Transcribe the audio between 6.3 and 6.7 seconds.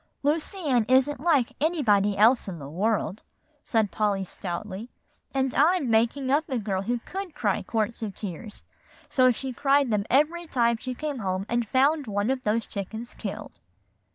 up a